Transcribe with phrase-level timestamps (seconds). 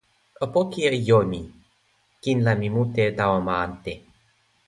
[0.43, 1.41] o poki e jo mi.
[2.21, 3.91] kin la mi mute o tawa ma ante.